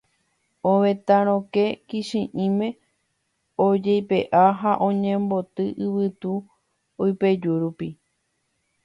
[0.71, 2.67] ovetã rokẽ kichi'ĩme
[3.65, 6.31] ojeipe'a ha oñemboty yvytu
[7.01, 7.87] oipeju rupi